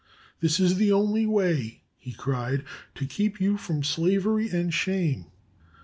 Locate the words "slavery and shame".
3.83-5.27